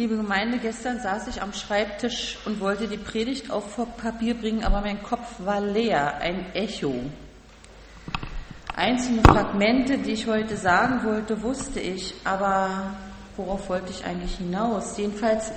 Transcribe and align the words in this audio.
Liebe 0.00 0.16
Gemeinde, 0.16 0.56
gestern 0.56 0.98
saß 0.98 1.28
ich 1.28 1.42
am 1.42 1.52
Schreibtisch 1.52 2.38
und 2.46 2.58
wollte 2.58 2.88
die 2.88 2.96
Predigt 2.96 3.50
auf 3.50 3.76
Papier 3.98 4.32
bringen, 4.32 4.64
aber 4.64 4.80
mein 4.80 5.02
Kopf 5.02 5.26
war 5.40 5.60
leer, 5.60 6.16
ein 6.22 6.54
Echo. 6.54 6.94
Einzelne 8.74 9.20
Fragmente, 9.20 9.98
die 9.98 10.12
ich 10.12 10.26
heute 10.26 10.56
sagen 10.56 11.04
wollte, 11.04 11.42
wusste 11.42 11.80
ich, 11.80 12.14
aber 12.24 12.94
worauf 13.36 13.68
wollte 13.68 13.90
ich 13.90 14.02
eigentlich 14.06 14.36
hinaus? 14.36 14.96
Jedenfalls 14.96 15.52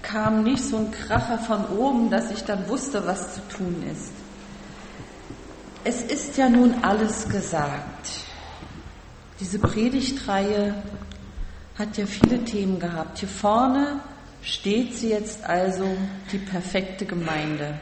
kam 0.00 0.44
nicht 0.44 0.62
so 0.62 0.76
ein 0.76 0.92
Kracher 0.92 1.38
von 1.38 1.66
oben, 1.66 2.08
dass 2.08 2.30
ich 2.30 2.44
dann 2.44 2.68
wusste, 2.68 3.04
was 3.04 3.34
zu 3.34 3.40
tun 3.48 3.82
ist. 3.90 4.12
Es 5.82 6.02
ist 6.02 6.36
ja 6.36 6.48
nun 6.48 6.84
alles 6.84 7.28
gesagt. 7.28 8.10
Diese 9.40 9.58
Predigtreihe 9.58 10.84
hat 11.78 11.96
ja 11.96 12.06
viele 12.06 12.44
Themen 12.44 12.80
gehabt. 12.80 13.18
Hier 13.18 13.28
vorne 13.28 14.00
steht 14.42 14.96
sie 14.96 15.10
jetzt 15.10 15.44
also 15.44 15.86
die 16.32 16.38
perfekte 16.38 17.06
Gemeinde. 17.06 17.80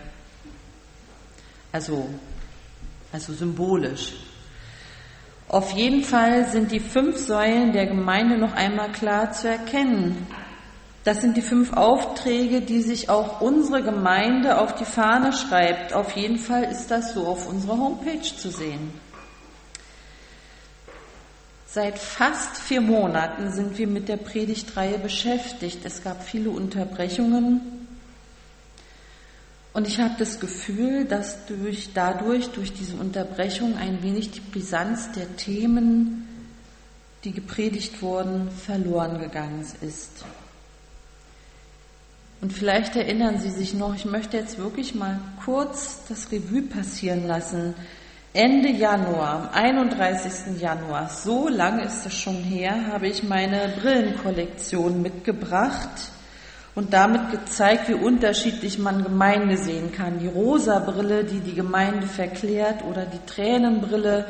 Also, 1.72 2.08
also 3.12 3.32
symbolisch. 3.32 4.12
Auf 5.48 5.70
jeden 5.72 6.02
Fall 6.02 6.48
sind 6.50 6.72
die 6.72 6.80
fünf 6.80 7.16
Säulen 7.18 7.72
der 7.72 7.86
Gemeinde 7.86 8.36
noch 8.36 8.52
einmal 8.52 8.90
klar 8.90 9.32
zu 9.32 9.48
erkennen. 9.48 10.26
Das 11.04 11.20
sind 11.20 11.36
die 11.36 11.42
fünf 11.42 11.72
Aufträge, 11.72 12.62
die 12.62 12.80
sich 12.82 13.08
auch 13.08 13.40
unsere 13.40 13.82
Gemeinde 13.82 14.58
auf 14.58 14.74
die 14.74 14.84
Fahne 14.84 15.32
schreibt. 15.32 15.92
Auf 15.92 16.16
jeden 16.16 16.38
Fall 16.38 16.64
ist 16.64 16.88
das 16.90 17.14
so 17.14 17.26
auf 17.28 17.48
unserer 17.48 17.78
Homepage 17.78 18.22
zu 18.22 18.50
sehen. 18.50 18.92
Seit 21.76 21.98
fast 21.98 22.56
vier 22.56 22.80
Monaten 22.80 23.52
sind 23.52 23.76
wir 23.76 23.86
mit 23.86 24.08
der 24.08 24.16
Predigtreihe 24.16 24.98
beschäftigt. 24.98 25.80
Es 25.84 26.02
gab 26.02 26.22
viele 26.24 26.48
Unterbrechungen. 26.48 27.60
Und 29.74 29.86
ich 29.86 30.00
habe 30.00 30.14
das 30.18 30.40
Gefühl, 30.40 31.04
dass 31.04 31.44
durch, 31.44 31.90
dadurch, 31.92 32.48
durch 32.48 32.72
diese 32.72 32.96
Unterbrechung 32.96 33.76
ein 33.76 34.02
wenig 34.02 34.30
die 34.30 34.40
Brisanz 34.40 35.12
der 35.12 35.36
Themen, 35.36 36.26
die 37.24 37.32
gepredigt 37.32 38.00
wurden, 38.00 38.50
verloren 38.50 39.20
gegangen 39.20 39.66
ist. 39.82 40.24
Und 42.40 42.54
vielleicht 42.54 42.96
erinnern 42.96 43.38
Sie 43.38 43.50
sich 43.50 43.74
noch, 43.74 43.94
ich 43.94 44.06
möchte 44.06 44.38
jetzt 44.38 44.56
wirklich 44.56 44.94
mal 44.94 45.20
kurz 45.44 46.06
das 46.08 46.32
Revue 46.32 46.62
passieren 46.62 47.26
lassen. 47.26 47.74
Ende 48.36 48.68
Januar, 48.68 49.48
am 49.54 49.64
31. 49.64 50.60
Januar, 50.60 51.08
so 51.08 51.48
lange 51.48 51.84
ist 51.84 52.04
es 52.04 52.12
schon 52.12 52.34
her, 52.34 52.88
habe 52.92 53.08
ich 53.08 53.22
meine 53.22 53.72
Brillenkollektion 53.80 55.00
mitgebracht 55.00 55.88
und 56.74 56.92
damit 56.92 57.30
gezeigt, 57.30 57.88
wie 57.88 57.94
unterschiedlich 57.94 58.78
man 58.78 59.02
Gemeinde 59.02 59.56
sehen 59.56 59.90
kann. 59.90 60.18
Die 60.18 60.26
rosa 60.26 60.80
Brille, 60.80 61.24
die 61.24 61.40
die 61.40 61.54
Gemeinde 61.54 62.06
verklärt 62.06 62.84
oder 62.84 63.06
die 63.06 63.24
Tränenbrille, 63.24 64.26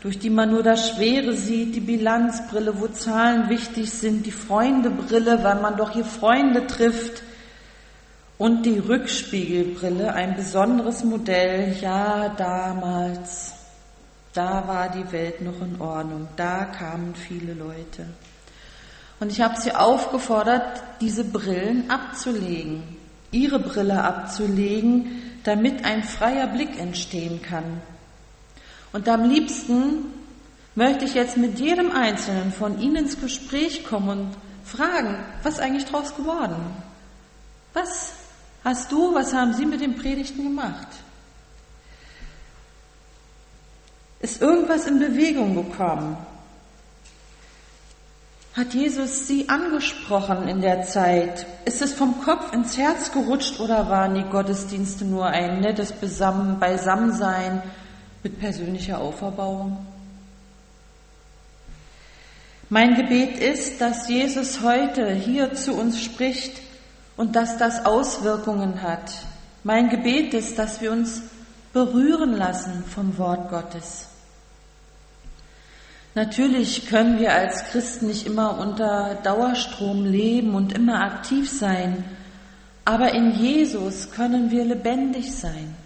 durch 0.00 0.18
die 0.18 0.30
man 0.30 0.52
nur 0.52 0.62
das 0.62 0.88
Schwere 0.88 1.34
sieht, 1.34 1.76
die 1.76 1.80
Bilanzbrille, 1.80 2.80
wo 2.80 2.86
Zahlen 2.86 3.50
wichtig 3.50 3.90
sind, 3.90 4.24
die 4.24 4.32
Freundebrille, 4.32 5.44
weil 5.44 5.60
man 5.60 5.76
doch 5.76 5.90
hier 5.90 6.06
Freunde 6.06 6.66
trifft, 6.66 7.22
und 8.40 8.64
die 8.64 8.78
Rückspiegelbrille, 8.78 10.14
ein 10.14 10.34
besonderes 10.34 11.04
Modell, 11.04 11.76
ja, 11.78 12.30
damals, 12.30 13.52
da 14.32 14.66
war 14.66 14.88
die 14.88 15.12
Welt 15.12 15.42
noch 15.42 15.60
in 15.60 15.78
Ordnung, 15.78 16.26
da 16.36 16.64
kamen 16.64 17.14
viele 17.14 17.52
Leute. 17.52 18.06
Und 19.20 19.30
ich 19.30 19.42
habe 19.42 19.60
sie 19.60 19.72
aufgefordert, 19.72 20.82
diese 21.02 21.22
Brillen 21.22 21.90
abzulegen, 21.90 22.82
ihre 23.30 23.58
Brille 23.58 24.02
abzulegen, 24.02 25.20
damit 25.44 25.84
ein 25.84 26.02
freier 26.02 26.46
Blick 26.46 26.80
entstehen 26.80 27.42
kann. 27.42 27.82
Und 28.94 29.06
am 29.06 29.28
liebsten 29.28 30.06
möchte 30.74 31.04
ich 31.04 31.12
jetzt 31.12 31.36
mit 31.36 31.60
jedem 31.60 31.92
Einzelnen 31.92 32.52
von 32.52 32.80
Ihnen 32.80 33.04
ins 33.04 33.20
Gespräch 33.20 33.84
kommen 33.84 34.08
und 34.08 34.30
fragen, 34.64 35.18
was 35.42 35.58
eigentlich 35.58 35.84
draus 35.84 36.16
geworden? 36.16 36.56
Was 37.74 38.19
hast 38.64 38.92
du, 38.92 39.14
was 39.14 39.32
haben 39.32 39.54
Sie 39.54 39.66
mit 39.66 39.80
den 39.80 39.96
Predigten 39.96 40.42
gemacht? 40.42 40.88
Ist 44.20 44.42
irgendwas 44.42 44.86
in 44.86 44.98
Bewegung 44.98 45.54
gekommen? 45.54 46.16
Hat 48.54 48.74
Jesus 48.74 49.26
Sie 49.26 49.48
angesprochen 49.48 50.48
in 50.48 50.60
der 50.60 50.82
Zeit? 50.82 51.46
Ist 51.64 51.80
es 51.80 51.94
vom 51.94 52.20
Kopf 52.20 52.52
ins 52.52 52.76
Herz 52.76 53.12
gerutscht 53.12 53.60
oder 53.60 53.88
waren 53.88 54.14
die 54.14 54.24
Gottesdienste 54.24 55.04
nur 55.04 55.26
ein 55.26 55.60
nettes 55.60 55.92
Beisammensein 55.92 57.62
mit 58.22 58.38
persönlicher 58.40 59.00
Auferbauung? 59.00 59.86
Mein 62.68 62.94
Gebet 62.94 63.38
ist, 63.38 63.80
dass 63.80 64.08
Jesus 64.08 64.60
heute 64.60 65.12
hier 65.12 65.54
zu 65.54 65.72
uns 65.72 66.02
spricht 66.02 66.60
und 67.20 67.36
dass 67.36 67.58
das 67.58 67.84
Auswirkungen 67.84 68.80
hat. 68.80 69.12
Mein 69.62 69.90
Gebet 69.90 70.32
ist, 70.32 70.58
dass 70.58 70.80
wir 70.80 70.90
uns 70.90 71.20
berühren 71.74 72.34
lassen 72.34 72.82
vom 72.82 73.18
Wort 73.18 73.50
Gottes. 73.50 74.06
Natürlich 76.14 76.86
können 76.86 77.18
wir 77.18 77.34
als 77.34 77.64
Christen 77.64 78.06
nicht 78.06 78.26
immer 78.26 78.58
unter 78.58 79.16
Dauerstrom 79.22 80.06
leben 80.06 80.54
und 80.54 80.72
immer 80.72 81.02
aktiv 81.02 81.50
sein, 81.50 82.04
aber 82.86 83.12
in 83.12 83.32
Jesus 83.32 84.12
können 84.12 84.50
wir 84.50 84.64
lebendig 84.64 85.36
sein. 85.36 85.76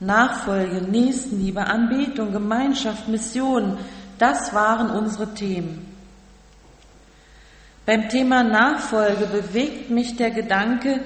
Nachfolge, 0.00 0.82
Nächstenliebe, 0.82 1.64
Anbetung, 1.68 2.32
Gemeinschaft, 2.32 3.06
Mission, 3.06 3.78
das 4.18 4.52
waren 4.52 4.90
unsere 4.90 5.34
Themen. 5.34 5.93
Beim 7.86 8.08
Thema 8.08 8.42
Nachfolge 8.42 9.26
bewegt 9.26 9.90
mich 9.90 10.16
der 10.16 10.30
Gedanke, 10.30 11.00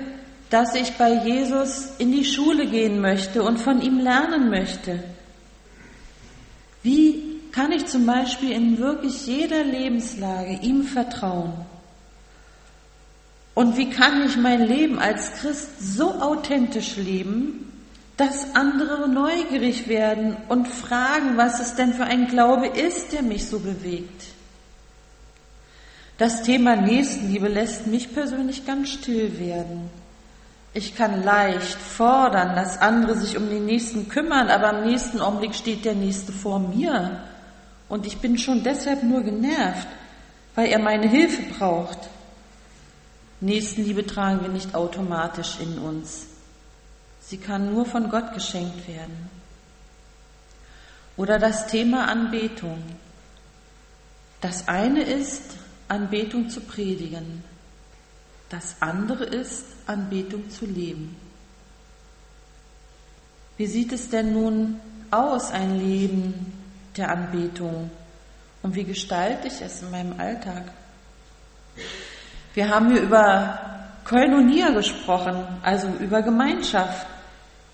dass 0.49 0.75
ich 0.75 0.93
bei 0.93 1.13
Jesus 1.25 1.91
in 1.99 2.13
die 2.13 2.25
Schule 2.25 2.67
gehen 2.67 3.01
möchte 3.01 3.43
und 3.43 3.59
von 3.59 3.83
ihm 3.83 3.99
lernen 3.99 4.49
möchte. 4.49 5.03
Wie 6.83 7.41
kann 7.51 7.73
ich 7.73 7.87
zum 7.87 8.07
Beispiel 8.07 8.53
in 8.53 8.79
wirklich 8.79 9.27
jeder 9.27 9.65
Lebenslage 9.65 10.61
ihm 10.63 10.85
vertrauen? 10.85 11.53
Und 13.55 13.77
wie 13.77 13.91
kann 13.91 14.25
ich 14.25 14.37
mein 14.37 14.63
Leben 14.63 15.01
als 15.01 15.33
Christ 15.33 15.97
so 15.97 16.13
authentisch 16.21 16.95
leben, 16.97 17.73
dass 18.17 18.55
andere 18.55 19.09
neugierig 19.09 19.89
werden 19.89 20.37
und 20.49 20.69
fragen, 20.69 21.37
was 21.37 21.59
es 21.59 21.75
denn 21.75 21.93
für 21.93 22.05
ein 22.05 22.29
Glaube 22.29 22.69
ist, 22.69 23.13
der 23.13 23.23
mich 23.23 23.49
so 23.49 23.59
bewegt? 23.59 24.38
Das 26.19 26.43
Thema 26.43 26.75
Nächstenliebe 26.75 27.47
lässt 27.47 27.87
mich 27.87 28.13
persönlich 28.13 28.67
ganz 28.67 28.91
still 28.91 29.39
werden. 29.39 29.89
Ich 30.75 30.97
kann 30.97 31.23
leicht 31.23 31.79
fordern, 31.79 32.57
dass 32.57 32.79
andere 32.79 33.15
sich 33.17 33.37
um 33.37 33.49
den 33.49 33.67
Nächsten 33.67 34.09
kümmern, 34.09 34.51
aber 34.51 34.79
im 34.79 34.91
nächsten 34.91 35.21
Augenblick 35.21 35.55
steht 35.55 35.85
der 35.85 35.95
Nächste 35.95 36.33
vor 36.33 36.59
mir. 36.59 37.21
Und 37.89 38.05
ich 38.05 38.19
bin 38.19 38.37
schon 38.37 38.65
deshalb 38.65 39.05
nur 39.05 39.23
genervt, 39.23 39.87
weil 40.57 40.69
er 40.69 40.81
meine 40.81 41.09
Hilfe 41.09 41.43
braucht. 41.55 41.99
Nächstenliebe 43.41 44.05
tragen 44.05 44.43
wir 44.43 44.49
nicht 44.49 44.75
automatisch 44.75 45.59
in 45.61 45.79
uns. 45.79 46.27
Sie 47.21 47.39
kann 47.39 47.73
nur 47.73 47.87
von 47.87 48.11
Gott 48.11 48.35
geschenkt 48.35 48.89
werden. 48.89 49.31
Oder 51.17 51.39
das 51.39 51.69
Thema 51.69 52.09
Anbetung. 52.09 52.83
Das 54.41 54.67
eine 54.67 55.03
ist, 55.03 55.43
Anbetung 55.89 56.49
zu 56.49 56.61
predigen. 56.61 57.43
Das 58.49 58.77
andere 58.81 59.25
ist, 59.25 59.65
Anbetung 59.87 60.49
zu 60.51 60.67
leben. 60.67 61.17
Wie 63.57 63.67
sieht 63.67 63.93
es 63.93 64.09
denn 64.09 64.33
nun 64.33 64.81
aus, 65.11 65.51
ein 65.51 65.79
Leben 65.79 66.53
der 66.97 67.11
Anbetung? 67.11 67.91
Und 68.63 68.75
wie 68.75 68.85
gestalte 68.85 69.49
ich 69.49 69.61
es 69.61 69.83
in 69.83 69.91
meinem 69.91 70.19
Alltag? 70.19 70.65
Wir 72.55 72.69
haben 72.69 72.91
hier 72.91 73.03
über 73.03 73.59
Koinonia 74.05 74.71
gesprochen, 74.71 75.45
also 75.63 75.89
über 76.01 76.23
Gemeinschaft, 76.23 77.07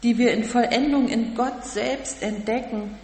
die 0.02 0.19
wir 0.19 0.32
in 0.32 0.44
Vollendung 0.44 1.08
in 1.08 1.34
Gott 1.34 1.64
selbst 1.64 2.22
entdecken, 2.22 2.96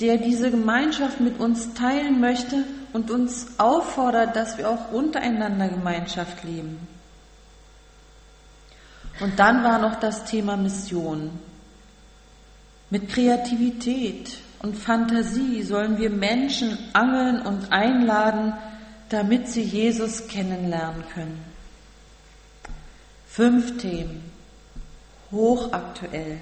der 0.00 0.18
diese 0.18 0.50
Gemeinschaft 0.50 1.20
mit 1.20 1.40
uns 1.40 1.74
teilen 1.74 2.20
möchte 2.20 2.64
und 2.92 3.10
uns 3.10 3.58
auffordert, 3.58 4.36
dass 4.36 4.56
wir 4.56 4.70
auch 4.70 4.92
untereinander 4.92 5.68
Gemeinschaft 5.68 6.44
leben. 6.44 6.78
Und 9.20 9.38
dann 9.38 9.64
war 9.64 9.78
noch 9.78 9.96
das 9.96 10.24
Thema 10.24 10.56
Mission. 10.56 11.30
Mit 12.90 13.08
Kreativität 13.08 14.38
und 14.60 14.76
Fantasie 14.76 15.62
sollen 15.62 15.98
wir 15.98 16.10
Menschen 16.10 16.78
angeln 16.92 17.40
und 17.42 17.72
einladen, 17.72 18.54
damit 19.08 19.48
sie 19.48 19.62
Jesus 19.62 20.28
kennenlernen 20.28 21.02
können. 21.12 21.44
Fünf 23.26 23.78
Themen, 23.78 24.30
hochaktuell. 25.30 26.38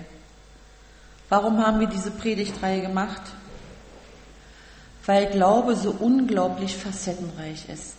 Warum 1.29 1.65
haben 1.65 1.81
wir 1.81 1.89
diese 1.89 2.11
Predigtreihe 2.11 2.83
gemacht? 2.83 3.23
Weil 5.07 5.27
Glaube 5.31 5.77
so 5.77 5.95
unglaublich 5.99 6.77
facettenreich 6.77 7.69
ist. 7.69 7.95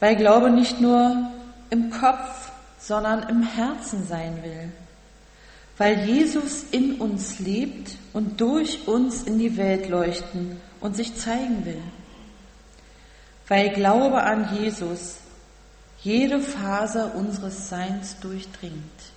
Weil 0.00 0.16
Glaube 0.16 0.50
nicht 0.50 0.80
nur 0.80 1.30
im 1.68 1.90
Kopf, 1.90 2.50
sondern 2.78 3.28
im 3.28 3.42
Herzen 3.42 4.06
sein 4.06 4.42
will. 4.42 4.72
Weil 5.76 6.06
Jesus 6.08 6.64
in 6.70 7.00
uns 7.00 7.38
lebt 7.38 7.96
und 8.12 8.40
durch 8.40 8.88
uns 8.88 9.22
in 9.22 9.38
die 9.38 9.56
Welt 9.56 9.88
leuchten 9.88 10.60
und 10.80 10.96
sich 10.96 11.16
zeigen 11.16 11.64
will. 11.64 11.82
Weil 13.46 13.70
Glaube 13.70 14.22
an 14.22 14.56
Jesus 14.56 15.16
jede 16.02 16.40
Faser 16.40 17.14
unseres 17.14 17.68
Seins 17.68 18.18
durchdringt. 18.20 19.09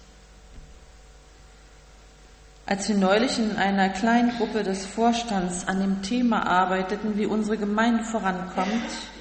Als 2.65 2.87
wir 2.87 2.95
neulich 2.95 3.37
in 3.39 3.57
einer 3.57 3.89
kleinen 3.89 4.37
Gruppe 4.37 4.63
des 4.63 4.85
Vorstands 4.85 5.67
an 5.67 5.81
dem 5.81 6.01
Thema 6.01 6.47
arbeiteten, 6.47 7.17
wie 7.17 7.25
unsere 7.25 7.57
Gemeinde 7.57 8.05
vorankommt 8.05 8.69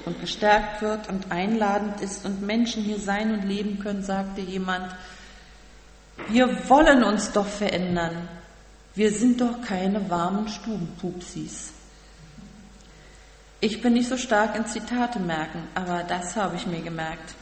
und 0.05 0.21
gestärkt 0.21 0.81
wird 0.81 1.09
und 1.09 1.33
einladend 1.33 2.00
ist 2.00 2.25
und 2.25 2.43
Menschen 2.43 2.85
hier 2.85 3.00
sein 3.00 3.33
und 3.33 3.43
leben 3.43 3.81
können, 3.81 4.05
sagte 4.05 4.41
jemand, 4.43 4.94
wir 6.29 6.69
wollen 6.69 7.03
uns 7.03 7.33
doch 7.33 7.47
verändern. 7.47 8.29
Wir 8.94 9.11
sind 9.11 9.41
doch 9.41 9.61
keine 9.62 10.09
warmen 10.09 10.47
Stubenpupsis. 10.47 11.73
Ich 13.61 13.81
bin 13.81 13.95
nicht 13.95 14.09
so 14.09 14.17
stark 14.17 14.55
in 14.55 14.67
Zitate 14.67 15.19
merken, 15.19 15.67
aber 15.75 16.05
das 16.05 16.37
habe 16.37 16.56
ich 16.56 16.67
mir 16.67 16.83
gemerkt. 16.83 17.35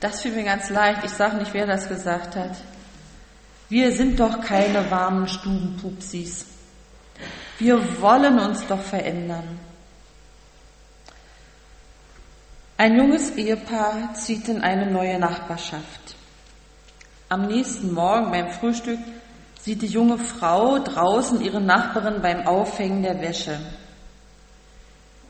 Das 0.00 0.20
fiel 0.20 0.32
mir 0.32 0.44
ganz 0.44 0.68
leicht. 0.68 1.04
Ich 1.04 1.12
sage 1.12 1.36
nicht, 1.36 1.54
wer 1.54 1.66
das 1.66 1.88
gesagt 1.88 2.36
hat. 2.36 2.56
Wir 3.68 3.92
sind 3.92 4.18
doch 4.18 4.40
keine 4.40 4.90
warmen 4.90 5.28
Stubenpupsis. 5.28 6.46
Wir 7.58 8.00
wollen 8.00 8.38
uns 8.38 8.66
doch 8.66 8.80
verändern. 8.80 9.58
Ein 12.76 12.96
junges 12.96 13.30
Ehepaar 13.36 14.14
zieht 14.14 14.48
in 14.48 14.62
eine 14.62 14.90
neue 14.90 15.18
Nachbarschaft. 15.18 16.14
Am 17.28 17.46
nächsten 17.46 17.92
Morgen 17.92 18.30
beim 18.30 18.50
Frühstück 18.52 19.00
sieht 19.60 19.82
die 19.82 19.86
junge 19.86 20.16
Frau 20.16 20.78
draußen 20.78 21.40
ihre 21.40 21.60
Nachbarin 21.60 22.22
beim 22.22 22.46
Aufhängen 22.46 23.02
der 23.02 23.20
Wäsche. 23.20 23.58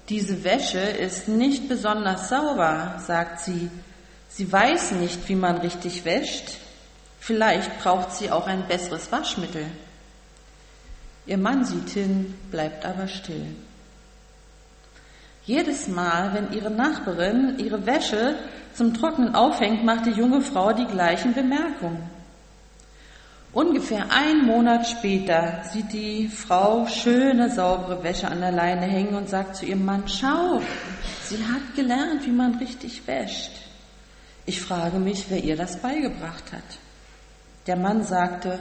Diese 0.09 0.45
Wäsche 0.45 0.79
ist 0.79 1.27
nicht 1.27 1.69
besonders 1.69 2.29
sauber, 2.29 3.03
sagt 3.05 3.41
sie, 3.41 3.71
Sie 4.29 4.53
weiß 4.53 4.93
nicht, 4.93 5.29
wie 5.29 5.35
man 5.35 5.57
richtig 5.59 6.05
wäscht. 6.05 6.59
Vielleicht 7.21 7.79
braucht 7.81 8.15
sie 8.15 8.31
auch 8.31 8.47
ein 8.47 8.67
besseres 8.67 9.11
Waschmittel. 9.13 9.67
Ihr 11.27 11.39
Mann 11.39 11.65
sieht 11.65 11.91
hin, 11.91 12.35
bleibt 12.51 12.87
aber 12.87 13.07
still. 13.07 13.55
Jedes 15.45 15.89
Mal, 15.89 16.35
wenn 16.35 16.53
ihre 16.53 16.71
Nachbarin 16.71 17.59
ihre 17.59 17.87
Wäsche 17.87 18.37
zum 18.75 18.95
Trocknen 18.95 19.35
aufhängt, 19.35 19.85
macht 19.85 20.07
die 20.07 20.11
junge 20.11 20.41
Frau 20.43 20.73
die 20.73 20.87
gleichen 20.87 21.35
Bemerkungen. 21.35 22.11
Ungefähr 23.53 24.13
einen 24.13 24.45
Monat 24.45 24.87
später 24.87 25.63
sieht 25.73 25.93
die 25.93 26.29
Frau 26.29 26.87
schöne, 26.87 27.51
saubere 27.51 28.03
Wäsche 28.03 28.29
an 28.29 28.41
der 28.41 28.53
Leine 28.53 28.83
hängen 28.83 29.15
und 29.15 29.29
sagt 29.29 29.57
zu 29.57 29.65
ihrem 29.65 29.85
Mann, 29.85 30.05
schau, 30.07 30.61
sie 31.25 31.39
hat 31.39 31.75
gelernt, 31.75 32.27
wie 32.27 32.31
man 32.31 32.57
richtig 32.59 33.07
wäscht. 33.07 33.53
Ich 34.45 34.61
frage 34.61 34.99
mich, 34.99 35.27
wer 35.31 35.43
ihr 35.43 35.57
das 35.57 35.81
beigebracht 35.81 36.53
hat. 36.53 36.88
Der 37.69 37.77
Mann 37.77 38.03
sagte, 38.03 38.59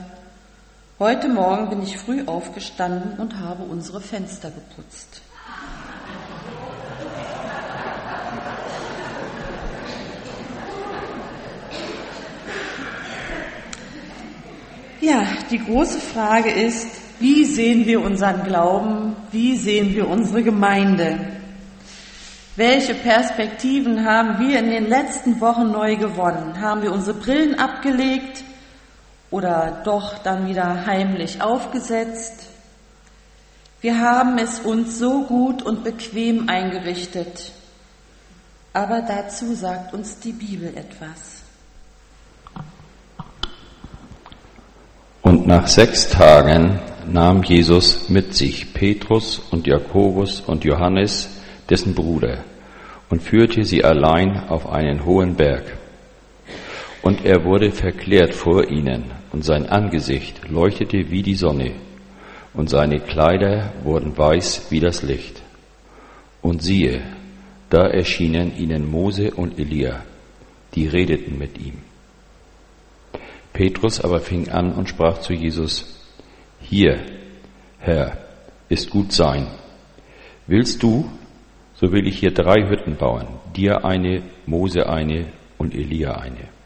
heute 1.00 1.30
Morgen 1.30 1.70
bin 1.70 1.82
ich 1.82 1.98
früh 1.98 2.26
aufgestanden 2.26 3.18
und 3.18 3.40
habe 3.40 3.64
unsere 3.64 4.02
Fenster 4.02 4.52
geputzt. 4.52 5.22
Ja, 15.00 15.26
die 15.52 15.64
große 15.64 16.00
Frage 16.00 16.52
ist, 16.52 16.90
wie 17.22 17.46
sehen 17.46 17.86
wir 17.86 18.02
unseren 18.02 18.44
Glauben? 18.44 19.16
Wie 19.32 19.56
sehen 19.56 19.96
wir 19.96 20.10
unsere 20.10 20.44
Gemeinde? 20.44 21.18
Welche 22.58 22.94
Perspektiven 22.94 24.04
haben 24.04 24.46
wir 24.46 24.60
in 24.60 24.70
den 24.70 24.90
letzten 24.90 25.40
Wochen 25.40 25.72
neu 25.72 25.96
gewonnen? 25.96 26.60
Haben 26.60 26.82
wir 26.82 26.92
unsere 26.92 27.18
Brillen 27.18 27.58
abgelegt 27.58 28.44
oder 29.32 29.82
doch 29.84 30.18
dann 30.20 30.48
wieder 30.48 30.86
heimlich 30.86 31.42
aufgesetzt? 31.42 32.48
Wir 33.82 34.00
haben 34.00 34.38
es 34.38 34.60
uns 34.60 34.98
so 34.98 35.24
gut 35.24 35.62
und 35.62 35.84
bequem 35.84 36.50
eingerichtet. 36.50 37.52
Aber 38.74 39.02
dazu 39.02 39.54
sagt 39.54 39.94
uns 39.94 40.20
die 40.20 40.32
Bibel 40.32 40.76
etwas. 40.76 41.44
Und 45.22 45.46
nach 45.48 45.68
sechs 45.68 46.10
Tagen 46.10 46.80
nahm 47.08 47.44
Jesus 47.44 48.10
mit 48.10 48.34
sich 48.34 48.74
Petrus 48.74 49.40
und 49.52 49.68
Jakobus 49.68 50.42
und 50.42 50.64
Johannes, 50.64 51.30
dessen 51.70 51.94
Bruder, 51.96 52.44
und 53.10 53.22
führte 53.22 53.64
sie 53.64 53.84
allein 53.84 54.48
auf 54.50 54.70
einen 54.70 55.06
hohen 55.06 55.36
Berg. 55.36 55.78
Und 57.02 57.26
er 57.26 57.44
wurde 57.46 57.72
verklärt 57.72 58.34
vor 58.34 58.70
ihnen, 58.70 59.17
und 59.32 59.44
sein 59.44 59.68
Angesicht 59.68 60.50
leuchtete 60.50 61.10
wie 61.10 61.22
die 61.22 61.36
Sonne, 61.36 61.72
und 62.54 62.70
seine 62.70 63.00
Kleider 63.00 63.74
wurden 63.84 64.18
weiß 64.18 64.72
wie 64.72 64.80
das 64.80 65.04
Licht. 65.04 65.42
Und 66.42 66.64
siehe, 66.64 67.02
da 67.70 67.86
erschienen 67.88 68.58
ihnen 68.58 68.90
Mose 68.90 69.32
und 69.32 69.60
Elia, 69.60 70.04
die 70.74 70.88
redeten 70.88 71.38
mit 71.38 71.60
ihm. 71.60 71.80
Petrus 73.54 74.00
aber 74.02 74.20
fing 74.20 74.50
an 74.50 74.74
und 74.74 74.90
sprach 74.90 75.20
zu 75.20 75.34
Jesus, 75.34 76.00
Hier, 76.62 77.00
Herr, 77.80 78.18
ist 78.70 78.90
gut 78.90 79.12
sein. 79.12 79.48
Willst 80.48 80.82
du, 80.82 81.10
so 81.76 81.92
will 81.92 82.08
ich 82.08 82.20
hier 82.20 82.32
drei 82.34 82.68
Hütten 82.70 82.96
bauen, 82.96 83.28
dir 83.56 83.86
eine, 83.86 84.24
Mose 84.46 84.88
eine 84.88 85.28
und 85.58 85.76
Elia 85.76 86.16
eine. 86.16 86.57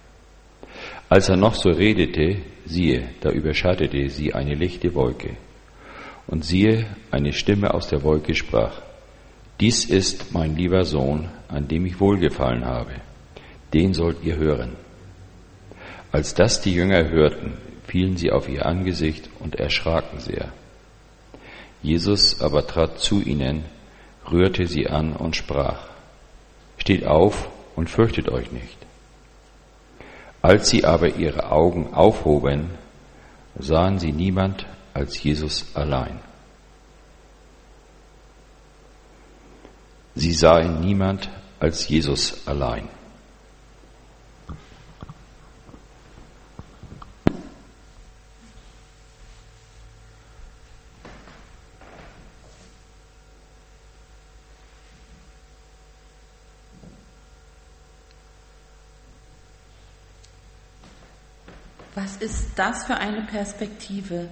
Als 1.12 1.28
er 1.28 1.36
noch 1.36 1.56
so 1.56 1.70
redete, 1.70 2.38
siehe, 2.64 3.10
da 3.20 3.32
überschattete 3.32 4.08
sie 4.08 4.34
eine 4.34 4.56
lichte 4.56 4.96
Wolke. 4.96 5.36
Und 6.26 6.46
siehe, 6.46 6.86
eine 7.12 7.34
Stimme 7.34 7.74
aus 7.74 7.90
der 7.90 8.02
Wolke 8.04 8.34
sprach, 8.34 8.82
dies 9.60 9.84
ist 9.84 10.32
mein 10.32 10.56
lieber 10.56 10.86
Sohn, 10.86 11.28
an 11.50 11.68
dem 11.68 11.86
ich 11.86 12.00
wohlgefallen 12.00 12.64
habe, 12.64 12.94
den 13.74 13.94
sollt 13.94 14.24
ihr 14.24 14.38
hören. 14.38 14.78
Als 16.14 16.34
das 16.34 16.62
die 16.62 16.74
Jünger 16.74 17.10
hörten, 17.10 17.58
fielen 17.86 18.16
sie 18.16 18.32
auf 18.32 18.48
ihr 18.48 18.66
Angesicht 18.66 19.30
und 19.40 19.56
erschraken 19.56 20.22
sehr. 20.22 20.54
Jesus 21.84 22.40
aber 22.40 22.66
trat 22.66 23.00
zu 23.00 23.22
ihnen, 23.22 23.66
rührte 24.32 24.66
sie 24.66 24.88
an 24.88 25.12
und 25.12 25.36
sprach, 25.36 25.90
Steht 26.78 27.06
auf 27.06 27.50
und 27.76 27.90
fürchtet 27.90 28.30
euch 28.30 28.50
nicht. 28.54 28.78
Als 30.42 30.70
sie 30.70 30.86
aber 30.86 31.16
ihre 31.16 31.52
Augen 31.52 31.94
aufhoben, 31.94 32.72
sahen 33.60 34.00
sie 34.00 34.12
niemand 34.12 34.66
als 34.94 35.22
Jesus 35.22 35.76
allein. 35.76 36.20
Sie 40.16 40.34
sahen 40.34 40.82
niemand 40.82 41.30
als 41.60 41.88
Jesus 41.88 42.48
allein. 42.48 42.90
Was 61.96 62.18
ist 62.18 62.52
das 62.56 62.86
für 62.86 62.96
eine 62.96 63.24
Perspektive? 63.24 64.30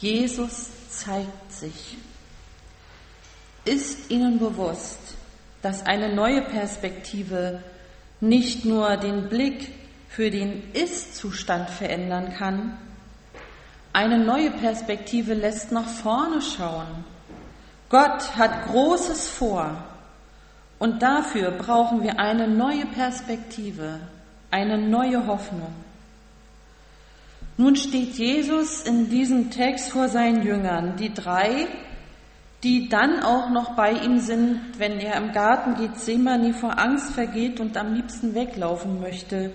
Jesus 0.00 0.68
zeigt 0.90 1.52
sich. 1.52 1.96
Ist 3.64 4.10
Ihnen 4.10 4.38
bewusst, 4.38 4.98
dass 5.62 5.86
eine 5.86 6.14
neue 6.14 6.42
Perspektive 6.42 7.62
nicht 8.20 8.64
nur 8.64 8.96
den 8.96 9.28
Blick 9.28 9.72
für 10.08 10.30
den 10.30 10.72
Ist-Zustand 10.72 11.70
verändern 11.70 12.34
kann? 12.34 12.78
Eine 13.92 14.18
neue 14.18 14.50
Perspektive 14.50 15.34
lässt 15.34 15.70
nach 15.70 15.88
vorne 15.88 16.40
schauen. 16.40 17.04
Gott 17.88 18.36
hat 18.36 18.66
Großes 18.66 19.28
vor 19.28 19.84
und 20.78 21.02
dafür 21.02 21.52
brauchen 21.52 22.02
wir 22.02 22.18
eine 22.18 22.48
neue 22.48 22.86
Perspektive. 22.86 24.00
eine 24.50 24.78
neue 24.78 25.26
Hoffnung. 25.26 25.74
Nun 27.60 27.74
steht 27.74 28.14
Jesus 28.14 28.82
in 28.82 29.10
diesem 29.10 29.50
Text 29.50 29.90
vor 29.90 30.08
seinen 30.08 30.44
Jüngern, 30.44 30.94
die 30.96 31.12
drei, 31.12 31.66
die 32.62 32.88
dann 32.88 33.20
auch 33.20 33.50
noch 33.50 33.74
bei 33.74 33.90
ihm 33.90 34.20
sind, 34.20 34.60
wenn 34.78 35.00
er 35.00 35.16
im 35.16 35.32
Garten 35.32 35.74
Gethsemane 35.74 36.54
vor 36.54 36.78
Angst 36.78 37.10
vergeht 37.10 37.58
und 37.58 37.76
am 37.76 37.94
liebsten 37.94 38.36
weglaufen 38.36 39.00
möchte. 39.00 39.50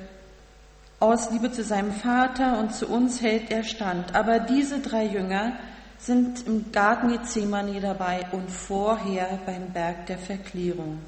Aus 0.99 1.31
Liebe 1.31 1.49
zu 1.53 1.63
seinem 1.63 1.93
Vater 1.93 2.59
und 2.59 2.73
zu 2.73 2.89
uns 2.89 3.21
hält 3.21 3.49
er 3.51 3.63
stand. 3.63 4.13
Aber 4.13 4.39
diese 4.39 4.79
drei 4.79 5.05
Jünger 5.05 5.53
sind 5.97 6.45
im 6.45 6.73
Garten 6.73 7.07
Gethsemane 7.07 7.79
dabei 7.79 8.25
und 8.33 8.51
vorher 8.51 9.39
beim 9.45 9.71
Berg 9.71 10.07
der 10.07 10.17
Verklärung. 10.17 10.99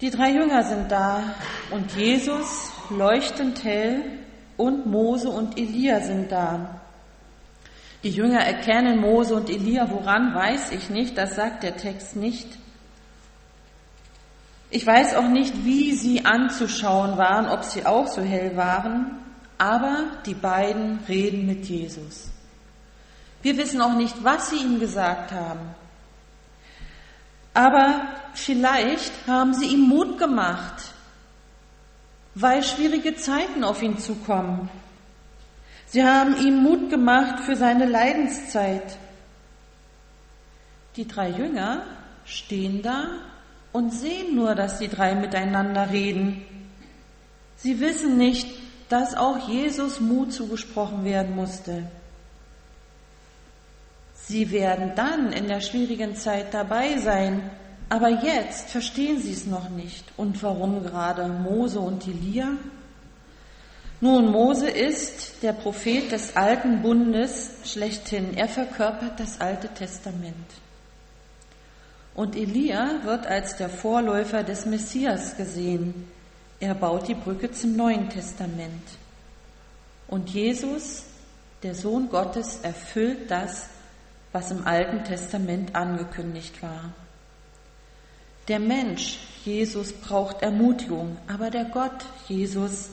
Die 0.00 0.10
drei 0.10 0.30
Jünger 0.30 0.62
sind 0.62 0.90
da 0.90 1.34
und 1.70 1.94
Jesus 1.94 2.70
leuchtend 2.88 3.62
hell 3.62 4.23
und 4.56 4.86
Mose 4.86 5.28
und 5.28 5.58
Elia 5.58 6.00
sind 6.00 6.30
da. 6.30 6.80
Die 8.02 8.10
Jünger 8.10 8.40
erkennen 8.40 9.00
Mose 9.00 9.34
und 9.34 9.48
Elia, 9.48 9.90
woran 9.90 10.34
weiß 10.34 10.72
ich 10.72 10.90
nicht, 10.90 11.16
das 11.16 11.36
sagt 11.36 11.62
der 11.62 11.76
Text 11.76 12.16
nicht. 12.16 12.58
Ich 14.70 14.86
weiß 14.86 15.14
auch 15.14 15.28
nicht, 15.28 15.64
wie 15.64 15.94
sie 15.94 16.24
anzuschauen 16.24 17.16
waren, 17.16 17.46
ob 17.46 17.64
sie 17.64 17.86
auch 17.86 18.06
so 18.06 18.22
hell 18.22 18.56
waren, 18.56 19.18
aber 19.56 20.04
die 20.26 20.34
beiden 20.34 20.98
reden 21.08 21.46
mit 21.46 21.64
Jesus. 21.66 22.30
Wir 23.40 23.56
wissen 23.56 23.80
auch 23.80 23.94
nicht, 23.94 24.24
was 24.24 24.50
sie 24.50 24.56
ihm 24.56 24.80
gesagt 24.80 25.32
haben. 25.32 25.74
Aber 27.54 28.02
vielleicht 28.34 29.12
haben 29.28 29.54
sie 29.54 29.66
ihm 29.66 29.82
Mut 29.88 30.18
gemacht, 30.18 30.93
weil 32.34 32.62
schwierige 32.62 33.16
Zeiten 33.16 33.64
auf 33.64 33.82
ihn 33.82 33.98
zukommen. 33.98 34.68
Sie 35.86 36.04
haben 36.04 36.36
ihm 36.44 36.62
Mut 36.62 36.90
gemacht 36.90 37.44
für 37.44 37.56
seine 37.56 37.86
Leidenszeit. 37.86 38.98
Die 40.96 41.06
drei 41.06 41.30
Jünger 41.30 41.82
stehen 42.24 42.82
da 42.82 43.06
und 43.72 43.92
sehen 43.92 44.34
nur, 44.34 44.54
dass 44.54 44.78
die 44.78 44.88
drei 44.88 45.14
miteinander 45.14 45.90
reden. 45.90 46.44
Sie 47.56 47.80
wissen 47.80 48.16
nicht, 48.16 48.48
dass 48.88 49.16
auch 49.16 49.48
Jesus 49.48 50.00
Mut 50.00 50.32
zugesprochen 50.32 51.04
werden 51.04 51.34
musste. 51.34 51.84
Sie 54.14 54.50
werden 54.50 54.92
dann 54.96 55.32
in 55.32 55.48
der 55.48 55.60
schwierigen 55.60 56.16
Zeit 56.16 56.54
dabei 56.54 56.98
sein, 56.98 57.50
aber 57.94 58.08
jetzt 58.08 58.70
verstehen 58.70 59.22
sie 59.22 59.30
es 59.30 59.46
noch 59.46 59.68
nicht. 59.68 60.04
Und 60.16 60.42
warum 60.42 60.82
gerade 60.82 61.28
Mose 61.28 61.78
und 61.78 62.04
Elia? 62.08 62.48
Nun, 64.00 64.32
Mose 64.32 64.68
ist 64.68 65.44
der 65.44 65.52
Prophet 65.52 66.10
des 66.10 66.34
alten 66.34 66.82
Bundes 66.82 67.50
schlechthin. 67.64 68.36
Er 68.36 68.48
verkörpert 68.48 69.20
das 69.20 69.40
Alte 69.40 69.68
Testament. 69.68 70.34
Und 72.16 72.34
Elia 72.34 73.04
wird 73.04 73.28
als 73.28 73.58
der 73.58 73.68
Vorläufer 73.68 74.42
des 74.42 74.66
Messias 74.66 75.36
gesehen. 75.36 76.08
Er 76.58 76.74
baut 76.74 77.06
die 77.06 77.14
Brücke 77.14 77.52
zum 77.52 77.76
Neuen 77.76 78.10
Testament. 78.10 78.82
Und 80.08 80.30
Jesus, 80.30 81.04
der 81.62 81.76
Sohn 81.76 82.08
Gottes, 82.08 82.58
erfüllt 82.60 83.30
das, 83.30 83.68
was 84.32 84.50
im 84.50 84.66
Alten 84.66 85.04
Testament 85.04 85.76
angekündigt 85.76 86.60
war. 86.60 86.92
Der 88.48 88.58
Mensch, 88.58 89.18
Jesus, 89.44 89.92
braucht 89.92 90.42
Ermutigung, 90.42 91.16
aber 91.26 91.50
der 91.50 91.64
Gott, 91.64 92.04
Jesus, 92.28 92.90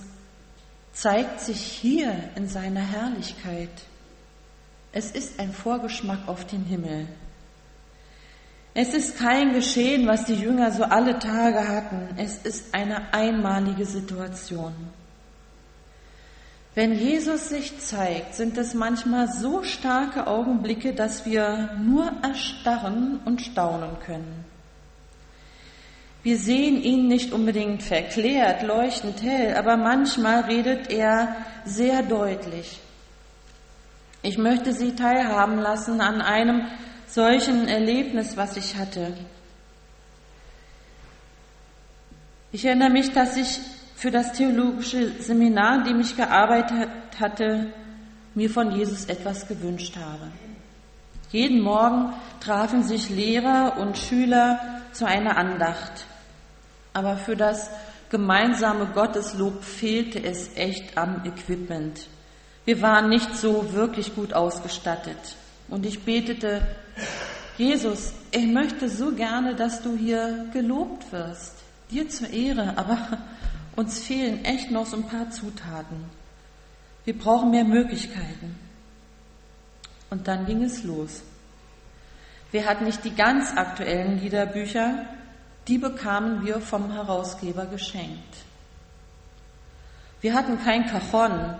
zeigt 0.93 1.41
sich 1.41 1.61
hier 1.61 2.13
in 2.35 2.47
seiner 2.47 2.81
Herrlichkeit. 2.81 3.69
Es 4.93 5.11
ist 5.11 5.39
ein 5.39 5.53
Vorgeschmack 5.53 6.27
auf 6.27 6.45
den 6.45 6.63
Himmel. 6.65 7.07
Es 8.73 8.93
ist 8.93 9.17
kein 9.17 9.53
Geschehen, 9.53 10.07
was 10.07 10.25
die 10.25 10.35
Jünger 10.35 10.71
so 10.71 10.83
alle 10.83 11.19
Tage 11.19 11.67
hatten. 11.67 12.09
Es 12.17 12.37
ist 12.37 12.73
eine 12.73 13.13
einmalige 13.13 13.85
Situation. 13.85 14.73
Wenn 16.73 16.97
Jesus 16.97 17.49
sich 17.49 17.79
zeigt, 17.79 18.35
sind 18.35 18.57
es 18.57 18.73
manchmal 18.73 19.27
so 19.29 19.63
starke 19.63 20.27
Augenblicke, 20.27 20.93
dass 20.93 21.25
wir 21.25 21.75
nur 21.83 22.09
erstarren 22.23 23.19
und 23.25 23.41
staunen 23.41 23.99
können. 23.99 24.50
Wir 26.23 26.37
sehen 26.37 26.83
ihn 26.83 27.07
nicht 27.07 27.33
unbedingt 27.33 27.81
verklärt, 27.81 28.61
leuchtend 28.61 29.23
hell, 29.23 29.55
aber 29.55 29.75
manchmal 29.75 30.41
redet 30.41 30.91
er 30.91 31.35
sehr 31.65 32.03
deutlich. 32.03 32.79
Ich 34.21 34.37
möchte 34.37 34.73
Sie 34.73 34.95
teilhaben 34.95 35.57
lassen 35.57 35.99
an 35.99 36.21
einem 36.21 36.67
solchen 37.07 37.67
Erlebnis, 37.67 38.37
was 38.37 38.55
ich 38.55 38.77
hatte. 38.77 39.13
Ich 42.51 42.65
erinnere 42.65 42.91
mich, 42.91 43.11
dass 43.11 43.35
ich 43.37 43.59
für 43.95 44.11
das 44.11 44.33
theologische 44.33 45.21
Seminar, 45.21 45.79
in 45.79 45.83
dem 45.85 45.99
ich 46.01 46.15
gearbeitet 46.15 46.89
hatte, 47.19 47.73
mir 48.35 48.49
von 48.49 48.71
Jesus 48.71 49.05
etwas 49.05 49.47
gewünscht 49.47 49.95
habe. 49.97 50.31
Jeden 51.31 51.61
Morgen 51.61 52.13
trafen 52.41 52.83
sich 52.83 53.09
Lehrer 53.09 53.77
und 53.77 53.97
Schüler 53.97 54.81
zu 54.91 55.05
einer 55.05 55.37
Andacht. 55.37 56.05
Aber 56.93 57.17
für 57.17 57.35
das 57.35 57.69
gemeinsame 58.09 58.87
Gotteslob 58.87 59.63
fehlte 59.63 60.21
es 60.23 60.55
echt 60.55 60.97
am 60.97 61.23
Equipment. 61.25 62.07
Wir 62.65 62.81
waren 62.81 63.09
nicht 63.09 63.35
so 63.35 63.73
wirklich 63.73 64.13
gut 64.13 64.33
ausgestattet. 64.33 65.35
Und 65.69 65.85
ich 65.85 66.03
betete, 66.03 66.61
Jesus, 67.57 68.13
ich 68.31 68.45
möchte 68.45 68.89
so 68.89 69.13
gerne, 69.13 69.55
dass 69.55 69.81
du 69.81 69.95
hier 69.95 70.45
gelobt 70.53 71.11
wirst. 71.11 71.55
Dir 71.89 72.09
zur 72.09 72.29
Ehre, 72.29 72.77
aber 72.77 72.97
uns 73.75 73.99
fehlen 73.99 74.43
echt 74.45 74.71
noch 74.71 74.85
so 74.85 74.97
ein 74.97 75.07
paar 75.07 75.29
Zutaten. 75.31 76.05
Wir 77.05 77.17
brauchen 77.17 77.51
mehr 77.51 77.63
Möglichkeiten. 77.63 78.55
Und 80.09 80.27
dann 80.27 80.45
ging 80.45 80.61
es 80.63 80.83
los. 80.83 81.23
Wir 82.51 82.65
hatten 82.65 82.83
nicht 82.83 83.03
die 83.05 83.15
ganz 83.15 83.55
aktuellen 83.55 84.19
Liederbücher, 84.19 85.05
die 85.67 85.77
bekamen 85.77 86.45
wir 86.45 86.59
vom 86.59 86.91
Herausgeber 86.91 87.65
geschenkt. 87.65 88.35
Wir 90.21 90.33
hatten 90.33 90.63
kein 90.63 90.87
Cajon, 90.87 91.55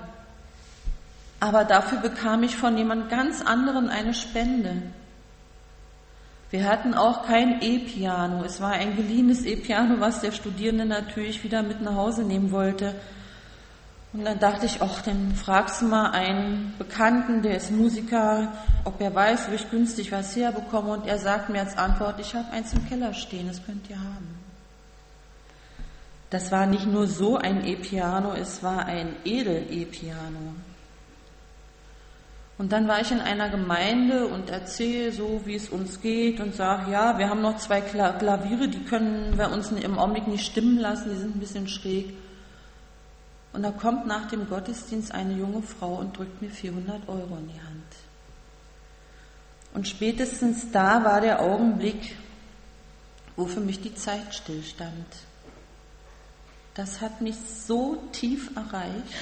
aber 1.39 1.65
dafür 1.65 1.99
bekam 1.99 2.43
ich 2.43 2.55
von 2.55 2.77
jemand 2.77 3.09
ganz 3.09 3.41
anderen 3.41 3.89
eine 3.89 4.13
Spende. 4.13 4.81
Wir 6.51 6.67
hatten 6.67 6.93
auch 6.93 7.25
kein 7.25 7.61
E-Piano. 7.61 8.43
Es 8.43 8.59
war 8.59 8.71
ein 8.71 8.97
geliehenes 8.97 9.45
E-Piano, 9.45 9.99
was 9.99 10.19
der 10.19 10.33
Studierende 10.33 10.85
natürlich 10.85 11.43
wieder 11.43 11.63
mit 11.63 11.81
nach 11.81 11.95
Hause 11.95 12.23
nehmen 12.23 12.51
wollte. 12.51 12.93
Und 14.13 14.25
dann 14.25 14.39
dachte 14.39 14.65
ich, 14.65 14.81
ach, 14.81 15.01
dann 15.01 15.33
fragst 15.35 15.81
du 15.81 15.85
mal 15.85 16.11
einen 16.11 16.73
Bekannten, 16.77 17.41
der 17.41 17.55
ist 17.55 17.71
Musiker, 17.71 18.51
ob 18.83 18.99
er 18.99 19.15
weiß, 19.15 19.49
wo 19.49 19.53
ich 19.53 19.69
günstig 19.71 20.11
was 20.11 20.35
herbekomme. 20.35 20.91
Und 20.91 21.07
er 21.07 21.17
sagt 21.17 21.49
mir 21.49 21.61
als 21.61 21.77
Antwort, 21.77 22.19
ich 22.19 22.35
habe 22.35 22.51
eins 22.51 22.73
im 22.73 22.85
Keller 22.89 23.13
stehen, 23.13 23.47
das 23.47 23.65
könnt 23.65 23.89
ihr 23.89 23.97
haben. 23.97 24.37
Das 26.29 26.51
war 26.51 26.65
nicht 26.65 26.85
nur 26.85 27.07
so 27.07 27.37
ein 27.37 27.65
E-Piano, 27.65 28.33
es 28.33 28.61
war 28.63 28.85
ein 28.85 29.15
Edel-E-Piano. 29.23 30.55
Und 32.57 32.71
dann 32.71 32.87
war 32.87 33.01
ich 33.01 33.11
in 33.11 33.21
einer 33.21 33.49
Gemeinde 33.49 34.27
und 34.27 34.49
erzähle 34.49 35.11
so, 35.11 35.41
wie 35.45 35.55
es 35.55 35.69
uns 35.69 36.01
geht 36.01 36.39
und 36.39 36.53
sage, 36.53 36.91
ja, 36.91 37.17
wir 37.17 37.29
haben 37.29 37.41
noch 37.41 37.57
zwei 37.57 37.81
Klaviere, 37.81 38.67
die 38.67 38.83
können 38.83 39.37
wir 39.37 39.51
uns 39.51 39.71
im 39.71 39.97
Augenblick 39.97 40.27
nicht 40.27 40.45
stimmen 40.45 40.77
lassen, 40.77 41.09
die 41.09 41.17
sind 41.17 41.35
ein 41.35 41.39
bisschen 41.39 41.67
schräg. 41.67 42.13
Und 43.53 43.63
da 43.63 43.71
kommt 43.71 44.07
nach 44.07 44.27
dem 44.29 44.47
Gottesdienst 44.47 45.11
eine 45.11 45.33
junge 45.33 45.61
Frau 45.61 45.95
und 45.95 46.17
drückt 46.17 46.41
mir 46.41 46.49
400 46.49 47.07
Euro 47.09 47.37
in 47.37 47.47
die 47.49 47.61
Hand. 47.61 47.81
Und 49.73 49.87
spätestens 49.87 50.71
da 50.71 51.03
war 51.03 51.21
der 51.21 51.41
Augenblick, 51.41 52.15
wo 53.35 53.45
für 53.45 53.59
mich 53.59 53.81
die 53.81 53.95
Zeit 53.95 54.33
stillstand. 54.35 55.05
Das 56.73 57.01
hat 57.01 57.21
mich 57.21 57.35
so 57.65 57.97
tief 58.11 58.51
erreicht, 58.55 59.15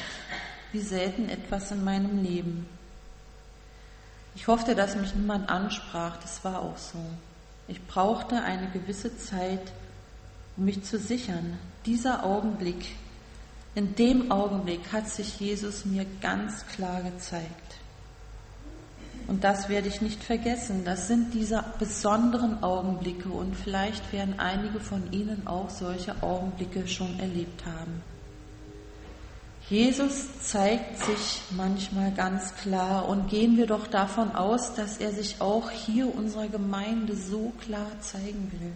wie 0.71 0.81
selten 0.81 1.29
etwas 1.29 1.71
in 1.71 1.83
meinem 1.83 2.23
Leben. 2.23 2.67
Ich 4.35 4.47
hoffte, 4.47 4.75
dass 4.75 4.95
mich 4.95 5.15
niemand 5.15 5.49
ansprach. 5.49 6.17
Das 6.17 6.43
war 6.43 6.61
auch 6.61 6.77
so. 6.77 6.99
Ich 7.67 7.85
brauchte 7.87 8.41
eine 8.41 8.69
gewisse 8.69 9.17
Zeit, 9.17 9.71
um 10.57 10.65
mich 10.65 10.83
zu 10.83 10.99
sichern. 10.99 11.57
Dieser 11.85 12.23
Augenblick, 12.23 12.95
in 13.75 13.95
dem 13.95 14.31
Augenblick 14.31 14.91
hat 14.91 15.09
sich 15.09 15.39
Jesus 15.39 15.85
mir 15.85 16.05
ganz 16.21 16.65
klar 16.67 17.01
gezeigt. 17.01 17.75
Und 19.27 19.43
das 19.43 19.69
werde 19.69 19.87
ich 19.87 20.01
nicht 20.01 20.23
vergessen. 20.23 20.85
Das 20.85 21.07
sind 21.07 21.35
diese 21.35 21.63
besonderen 21.77 22.63
Augenblicke 22.63 23.29
und 23.29 23.55
vielleicht 23.55 24.11
werden 24.11 24.39
einige 24.39 24.79
von 24.79 25.11
Ihnen 25.11 25.45
auch 25.45 25.69
solche 25.69 26.23
Augenblicke 26.23 26.87
schon 26.87 27.19
erlebt 27.19 27.63
haben. 27.65 28.01
Jesus 29.69 30.39
zeigt 30.41 30.97
sich 30.97 31.41
manchmal 31.51 32.11
ganz 32.11 32.55
klar 32.55 33.07
und 33.07 33.29
gehen 33.29 33.55
wir 33.55 33.67
doch 33.67 33.85
davon 33.85 34.31
aus, 34.31 34.73
dass 34.73 34.97
er 34.97 35.11
sich 35.11 35.41
auch 35.41 35.69
hier 35.69 36.13
unserer 36.15 36.47
Gemeinde 36.47 37.15
so 37.15 37.53
klar 37.63 37.91
zeigen 38.01 38.51
will. 38.51 38.71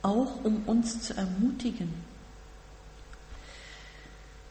Auch 0.00 0.42
um 0.44 0.62
uns 0.64 1.02
zu 1.02 1.14
ermutigen. 1.14 1.92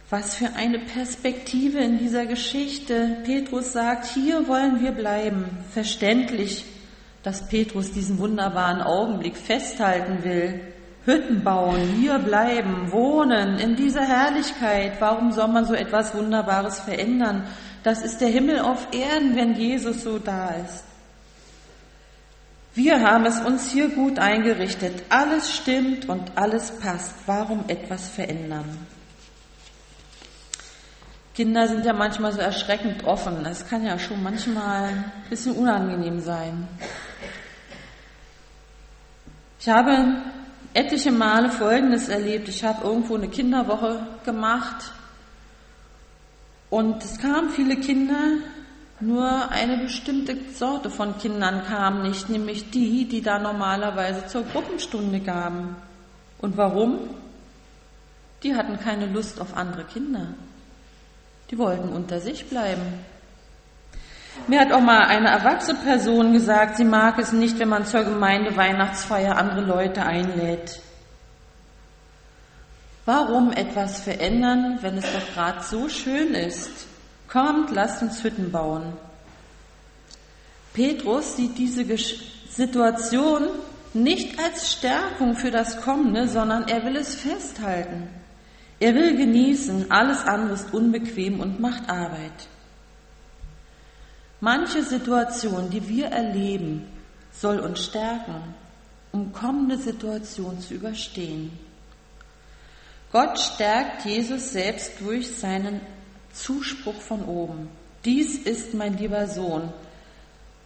Was 0.10 0.34
für 0.34 0.56
eine 0.56 0.80
Perspektive 0.80 1.78
in 1.78 2.00
dieser 2.00 2.26
Geschichte. 2.26 3.18
Petrus 3.26 3.74
sagt, 3.74 4.06
hier 4.06 4.48
wollen 4.48 4.82
wir 4.82 4.92
bleiben. 4.92 5.46
Verständlich, 5.72 6.66
dass 7.22 7.48
Petrus 7.48 7.92
diesen 7.92 8.18
wunderbaren 8.18 8.82
Augenblick 8.82 9.38
festhalten 9.38 10.24
will. 10.24 10.62
Hütten 11.06 11.44
bauen, 11.44 11.94
hier 12.00 12.18
bleiben, 12.18 12.92
wohnen 12.92 13.60
in 13.60 13.76
dieser 13.76 14.02
Herrlichkeit. 14.02 15.00
Warum 15.00 15.32
soll 15.32 15.48
man 15.48 15.66
so 15.66 15.76
etwas 15.76 16.16
Wunderbares 16.16 16.80
verändern? 16.80 17.48
Das 17.84 18.02
ist 18.02 18.20
der 18.20 18.30
Himmel 18.30 18.60
auf 18.60 18.88
Erden, 18.92 19.36
wenn 19.36 19.54
Jesus 19.54 20.04
so 20.04 20.18
da 20.18 20.50
ist. 20.66 20.84
Wir 22.74 23.02
haben 23.02 23.26
es 23.26 23.40
uns 23.42 23.72
hier 23.72 23.90
gut 23.90 24.18
eingerichtet. 24.18 25.04
Alles 25.10 25.56
stimmt 25.56 26.10
und 26.10 26.32
alles 26.36 26.72
passt. 26.80 27.14
Warum 27.28 27.66
etwas 27.68 28.10
verändern? 28.10 28.88
Kinder 31.36 31.68
sind 31.68 31.86
ja 31.86 31.94
manchmal 31.94 32.34
so 32.34 32.40
erschreckend 32.40 33.04
offen. 33.04 33.44
Das 33.44 33.68
kann 33.68 33.86
ja 33.86 33.98
schon 33.98 34.22
manchmal 34.22 34.90
ein 34.90 35.12
bisschen 35.30 35.56
unangenehm 35.56 36.20
sein. 36.20 36.68
Ich 39.60 39.70
habe 39.70 40.22
etliche 40.74 41.12
Male 41.12 41.50
Folgendes 41.50 42.10
erlebt. 42.10 42.48
Ich 42.50 42.64
habe 42.64 42.86
irgendwo 42.86 43.16
eine 43.16 43.28
Kinderwoche 43.28 44.06
gemacht 44.26 44.92
und 46.70 47.04
es 47.04 47.18
kamen 47.18 47.50
viele 47.50 47.78
Kinder, 47.78 48.38
nur 49.00 49.50
eine 49.50 49.78
bestimmte 49.78 50.38
Sorte 50.54 50.90
von 50.90 51.18
Kindern 51.18 51.64
kam 51.66 52.04
nicht, 52.04 52.30
nämlich 52.30 52.70
die, 52.70 53.08
die 53.08 53.22
da 53.22 53.40
normalerweise 53.40 54.28
zur 54.28 54.44
Gruppenstunde 54.44 55.20
gaben. 55.20 55.76
Und 56.40 56.58
warum? 56.58 57.00
Die 58.44 58.56
hatten 58.56 58.80
keine 58.80 59.08
Lust 59.08 59.42
auf 59.42 59.58
andere 59.58 59.84
Kinder. 59.86 60.28
Die 61.50 61.58
wollten 61.58 61.90
unter 61.90 62.20
sich 62.20 62.48
bleiben. 62.48 62.82
Mir 64.48 64.62
hat 64.62 64.72
auch 64.72 64.82
mal 64.82 65.06
eine 65.06 65.30
erwachsene 65.30 65.80
Person 65.80 66.34
gesagt, 66.34 66.78
sie 66.78 66.86
mag 66.86 67.20
es 67.20 67.32
nicht, 67.32 67.60
wenn 67.60 67.70
man 67.70 67.86
zur 67.86 68.04
Gemeinde 68.04 68.56
Weihnachtsfeier 68.56 69.38
andere 69.38 69.62
Leute 69.62 70.06
einlädt. 70.06 70.80
Warum 73.06 73.52
etwas 73.52 74.02
verändern, 74.02 74.78
wenn 74.82 74.98
es 74.98 75.06
doch 75.12 75.34
gerade 75.34 75.64
so 75.64 75.90
schön 75.90 76.36
ist? 76.36 76.88
Kommt, 77.28 77.72
lasst 77.72 78.02
uns 78.02 78.24
Hütten 78.24 78.52
bauen. 78.52 78.94
Petrus 80.74 81.36
sieht 81.36 81.58
diese 81.58 81.84
Situation 82.50 83.48
nicht 83.94 84.40
als 84.40 84.72
Stärkung 84.72 85.36
für 85.36 85.52
das 85.52 85.82
Kommende, 85.82 86.28
sondern 86.28 86.68
er 86.68 86.86
will 86.86 86.96
es 86.96 87.16
festhalten. 87.16 88.08
Er 88.80 88.96
will 88.96 89.18
genießen, 89.18 89.92
alles 89.92 90.24
andere 90.24 90.54
ist 90.54 90.74
unbequem 90.74 91.40
und 91.40 91.60
macht 91.60 91.90
Arbeit. 91.90 92.48
Manche 94.40 94.84
Situation, 94.84 95.70
die 95.70 95.88
wir 95.90 96.08
erleben, 96.08 96.88
soll 97.34 97.60
uns 97.60 97.84
stärken, 97.84 98.56
um 99.12 99.34
kommende 99.34 99.78
Situationen 99.78 100.62
zu 100.62 100.76
überstehen. 100.76 101.52
Gott 103.12 103.38
stärkt 103.40 104.06
Jesus 104.06 104.52
selbst 104.52 105.02
durch 105.02 105.36
seinen 105.36 105.82
Zuspruch 106.32 107.02
von 107.02 107.26
oben. 107.26 107.70
Dies 108.06 108.38
ist 108.38 108.74
mein 108.74 108.98
lieber 108.98 109.28
Sohn, 109.28 109.74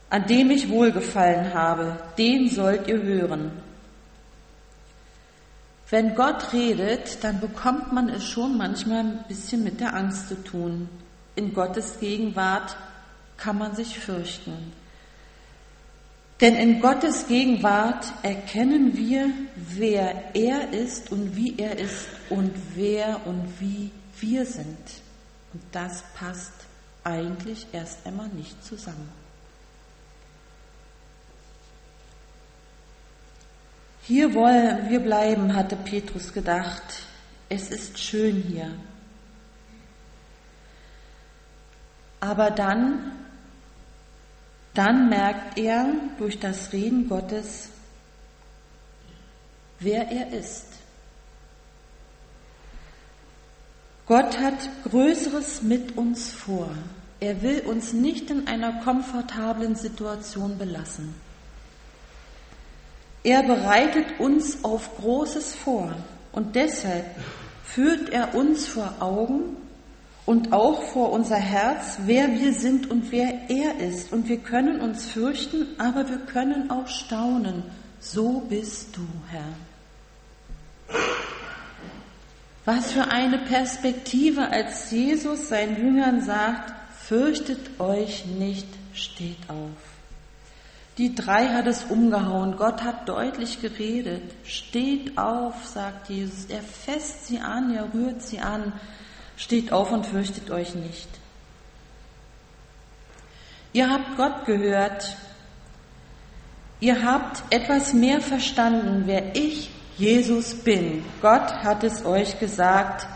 an 0.10 0.28
dem 0.28 0.52
ich 0.52 0.70
wohlgefallen 0.70 1.54
habe, 1.54 1.98
den 2.18 2.50
sollt 2.50 2.88
ihr 2.88 3.02
hören. 3.02 3.52
Wenn 5.94 6.16
Gott 6.16 6.54
redet, 6.54 7.24
dann 7.24 7.40
bekommt 7.40 7.94
man 7.94 8.10
es 8.10 8.28
schon 8.28 8.58
manchmal 8.58 9.02
ein 9.02 9.26
bisschen 9.28 9.64
mit 9.64 9.80
der 9.80 9.94
Angst 9.94 10.28
zu 10.28 10.44
tun. 10.44 10.90
In 11.36 11.54
Gottes 11.54 12.00
Gegenwart 12.00 12.76
kann 13.38 13.60
man 13.60 13.76
sich 13.76 14.00
fürchten. 14.00 14.74
Denn 16.42 16.56
in 16.56 16.82
Gottes 16.82 17.28
Gegenwart 17.28 18.12
erkennen 18.24 18.98
wir, 18.98 19.30
wer 19.56 20.34
er 20.34 20.74
ist 20.74 21.12
und 21.12 21.36
wie 21.36 21.60
er 21.60 21.78
ist 21.78 22.08
und 22.32 22.52
wer 22.74 23.28
und 23.28 23.46
wie 23.60 23.92
wir 24.20 24.48
sind. 24.48 25.04
Und 25.54 25.62
das 25.74 26.04
passt 26.16 26.54
eigentlich 27.04 27.68
erst 27.72 28.04
einmal 28.08 28.30
nicht 28.30 28.66
zusammen. 28.66 29.23
Hier 34.04 34.34
wollen 34.34 34.90
wir 34.90 35.00
bleiben, 35.00 35.56
hatte 35.56 35.76
Petrus 35.76 36.34
gedacht. 36.34 36.84
Es 37.50 37.70
ist 37.70 38.00
schön 38.00 38.44
hier. 38.48 38.72
Aber 42.20 42.52
dann 42.52 43.14
dann 44.74 45.10
merkt 45.10 45.58
er 45.58 45.86
durch 46.18 46.40
das 46.40 46.74
Reden 46.74 47.08
Gottes, 47.08 47.70
wer 49.80 50.10
er 50.10 50.34
ist. 50.34 50.66
Gott 54.08 54.40
hat 54.40 54.70
Größeres 54.90 55.62
mit 55.62 55.96
uns 55.96 56.32
vor. 56.34 56.70
Er 57.20 57.42
will 57.42 57.62
uns 57.62 57.94
nicht 57.94 58.30
in 58.32 58.48
einer 58.48 58.82
komfortablen 58.82 59.76
Situation 59.76 60.58
belassen. 60.58 61.14
Er 63.24 63.44
bereitet 63.44 64.20
uns 64.20 64.64
auf 64.64 64.98
Großes 64.98 65.56
vor 65.56 65.94
und 66.32 66.56
deshalb 66.56 67.06
führt 67.64 68.10
er 68.10 68.36
uns 68.36 68.68
vor 68.68 68.94
Augen, 69.00 69.58
und 70.26 70.54
auch 70.54 70.84
vor 70.84 71.12
unser 71.12 71.36
Herz, 71.36 71.98
wer 72.06 72.32
wir 72.32 72.54
sind 72.54 72.90
und 72.90 73.12
wer 73.12 73.50
er 73.50 73.80
ist. 73.80 74.14
Und 74.14 74.30
wir 74.30 74.38
können 74.38 74.80
uns 74.80 75.10
fürchten, 75.10 75.68
aber 75.78 76.08
wir 76.10 76.20
können 76.20 76.72
auch 76.72 76.88
staunen. 76.88 77.64
So 78.00 78.40
bist 78.48 78.96
du, 78.96 79.06
Herr. 79.30 79.54
Was 82.66 82.94
für 82.94 83.10
eine 83.10 83.40
Perspektive, 83.40 84.50
als 84.50 84.92
Jesus 84.92 85.50
seinen 85.50 85.76
Jüngern 85.76 86.22
sagt, 86.22 86.74
fürchtet 87.02 87.80
euch 87.80 88.26
nicht, 88.26 88.68
steht 88.94 89.50
auf. 89.50 90.03
Die 90.98 91.16
drei 91.16 91.48
hat 91.48 91.66
es 91.66 91.86
umgehauen. 91.86 92.56
Gott 92.56 92.84
hat 92.84 93.10
deutlich 93.10 93.62
geredet. 93.62 94.22
Steht 94.44 95.18
auf, 95.18 95.66
sagt 95.66 96.10
Jesus. 96.10 96.46
Er 96.46 96.62
fässt 96.62 97.28
sie 97.28 97.40
an, 97.40 97.74
er 97.74 97.92
rührt 97.94 98.22
sie 98.22 98.40
an. 98.40 98.74
Steht 99.36 99.72
auf 99.72 99.92
und 99.92 100.06
fürchtet 100.06 100.52
euch 100.52 100.76
nicht. 100.76 101.10
Ihr 103.74 103.90
habt 103.90 104.18
Gott 104.18 104.46
gehört. 104.46 105.18
Ihr 106.80 107.04
habt 107.04 107.42
etwas 107.50 107.94
mehr 107.94 108.22
verstanden, 108.22 109.04
wer 109.06 109.36
ich, 109.36 109.72
Jesus, 109.98 110.54
bin. 110.54 111.04
Gott 111.22 111.52
hat 111.64 111.84
es 111.84 112.06
euch 112.06 112.40
gesagt, 112.40 113.08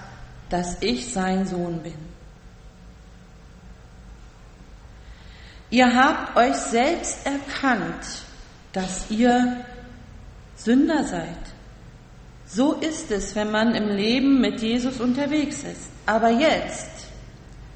dass 0.50 0.82
ich 0.82 1.14
sein 1.14 1.46
Sohn 1.46 1.84
bin. 1.84 2.07
Ihr 5.70 5.94
habt 5.94 6.38
euch 6.38 6.56
selbst 6.56 7.26
erkannt, 7.26 8.24
dass 8.72 9.10
ihr 9.10 9.66
Sünder 10.56 11.04
seid. 11.04 11.28
So 12.46 12.74
ist 12.74 13.12
es, 13.12 13.36
wenn 13.36 13.52
man 13.52 13.76
im 13.76 13.90
Leben 13.90 14.40
mit 14.40 14.62
Jesus 14.62 15.02
unterwegs 15.02 15.64
ist. 15.64 15.90
Aber 16.06 16.30
jetzt, 16.30 17.08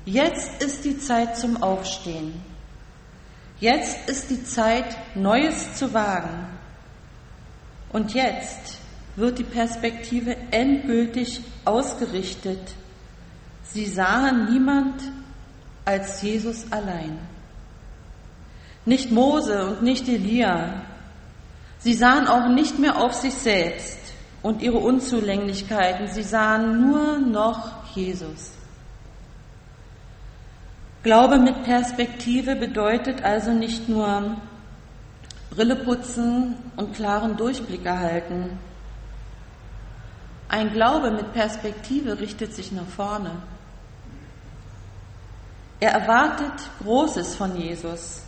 jetzt 0.06 0.64
ist 0.64 0.86
die 0.86 0.98
Zeit 0.98 1.38
zum 1.38 1.62
Aufstehen. 1.62 2.42
Jetzt 3.60 4.10
ist 4.10 4.30
die 4.30 4.44
Zeit, 4.44 4.98
Neues 5.14 5.76
zu 5.76 5.94
wagen. 5.94 6.48
Und 7.92 8.14
jetzt 8.14 8.78
wird 9.18 9.38
die 9.40 9.44
Perspektive 9.44 10.38
endgültig 10.52 11.42
ausgerichtet. 11.66 12.74
Sie 13.64 13.86
sahen 13.86 14.52
niemand 14.52 15.04
als 15.84 16.22
Jesus 16.22 16.72
allein. 16.72 17.20
Nicht 18.86 19.12
Mose 19.12 19.68
und 19.68 19.84
nicht 19.84 20.08
Elia. 20.08 20.82
Sie 21.80 21.94
sahen 21.94 22.28
auch 22.28 22.48
nicht 22.50 22.80
mehr 22.80 22.98
auf 22.98 23.14
sich 23.14 23.34
selbst 23.34 24.00
und 24.42 24.62
ihre 24.62 24.78
Unzulänglichkeiten. 24.78 26.08
Sie 26.08 26.24
sahen 26.24 26.90
nur 26.90 27.20
noch 27.20 27.96
Jesus. 27.96 28.52
Glaube 31.04 31.38
mit 31.38 31.64
Perspektive 31.64 32.56
bedeutet 32.56 33.24
also 33.24 33.52
nicht 33.52 33.90
nur 33.90 34.38
Brille 35.52 35.76
putzen 35.76 36.56
und 36.76 36.96
klaren 36.96 37.38
Durchblick 37.38 37.86
erhalten. 37.86 38.58
Ein 40.48 40.72
Glaube 40.74 41.12
mit 41.12 41.34
Perspektive 41.34 42.20
richtet 42.20 42.54
sich 42.54 42.72
nach 42.72 42.86
vorne. 42.86 43.32
Er 45.80 45.92
erwartet 45.92 46.54
Großes 46.84 47.36
von 47.36 47.56
Jesus 47.56 48.22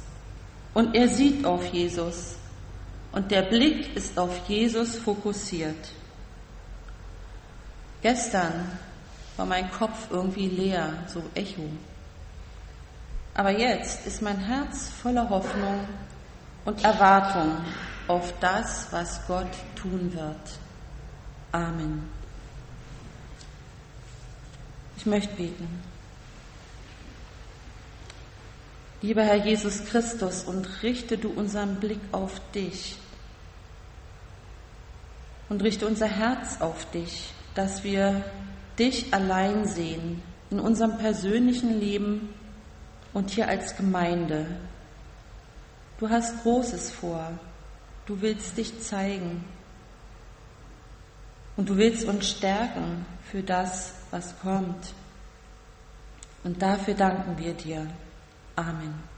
und 0.73 0.95
er 0.95 1.07
sieht 1.07 1.45
auf 1.45 1.65
Jesus 1.67 2.35
und 3.11 3.29
der 3.31 3.43
Blick 3.43 3.95
ist 3.95 4.17
auf 4.17 4.47
Jesus 4.47 4.95
fokussiert. 4.95 5.89
Gestern 8.01 8.77
war 9.37 9.45
mein 9.45 9.71
Kopf 9.71 10.07
irgendwie 10.09 10.47
leer, 10.47 10.93
so 11.07 11.23
Echo. 11.35 11.69
Aber 13.35 13.51
jetzt 13.51 14.05
ist 14.05 14.21
mein 14.21 14.37
Herz 14.37 14.89
voller 15.01 15.29
Hoffnung 15.29 15.87
und 16.65 16.83
Erwartung 16.83 17.57
auf 18.07 18.33
das, 18.39 18.87
was 18.91 19.25
Gott 19.27 19.47
tun 19.75 20.11
wird. 20.13 20.59
Amen. 21.51 22.09
Ich 24.97 25.05
möchte 25.05 25.33
beten. 25.35 25.83
Lieber 29.03 29.23
Herr 29.23 29.45
Jesus 29.45 29.83
Christus, 29.83 30.45
und 30.45 30.81
richte 30.81 31.17
du 31.17 31.29
unseren 31.29 31.75
Blick 31.75 31.99
auf 32.13 32.39
dich 32.51 32.97
und 35.49 35.61
richte 35.61 35.85
unser 35.85 36.07
Herz 36.07 36.61
auf 36.61 36.89
dich, 36.91 37.33
dass 37.53 37.83
wir 37.83 38.23
dich 38.79 39.13
allein 39.13 39.67
sehen 39.67 40.23
in 40.49 40.61
unserem 40.61 40.97
persönlichen 40.99 41.81
Leben 41.81 42.33
und 43.11 43.29
hier 43.29 43.49
als 43.49 43.75
Gemeinde. 43.75 44.45
Du 45.99 46.09
hast 46.09 46.41
Großes 46.41 46.91
vor. 46.91 47.29
Du 48.05 48.21
willst 48.21 48.57
dich 48.57 48.81
zeigen. 48.81 49.43
Und 51.57 51.67
du 51.67 51.75
willst 51.75 52.07
uns 52.07 52.29
stärken 52.29 53.05
für 53.29 53.43
das, 53.43 53.95
was 54.11 54.39
kommt. 54.39 54.93
Und 56.45 56.61
dafür 56.61 56.93
danken 56.93 57.37
wir 57.37 57.53
dir. 57.53 57.85
Amen. 58.57 59.12